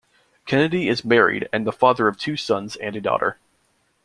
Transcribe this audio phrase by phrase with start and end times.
[0.47, 3.37] Kennedy is married and the father of two sons and a daughter.